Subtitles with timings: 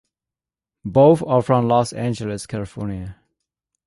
[0.83, 3.17] Both are from Los Angeles, California.